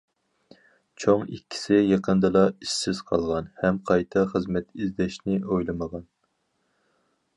[1.03, 6.09] چوڭ ئىككىسى يېقىندىلا ئىشسىز قالغان، ھەم قايتا خىزمەت ئىزدەشنى ئويلىمىغان.